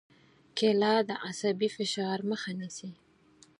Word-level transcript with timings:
کېله 0.57 0.93
د 1.09 1.09
عصبي 1.27 1.69
فشار 1.75 2.17
مخه 2.29 2.51
نیسي. 2.59 2.91